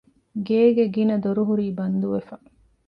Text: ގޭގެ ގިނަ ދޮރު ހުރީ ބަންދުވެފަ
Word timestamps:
ގޭގެ 0.47 0.85
ގިނަ 0.95 1.15
ދޮރު 1.23 1.41
ހުރީ 1.49 1.65
ބަންދުވެފަ 1.77 2.35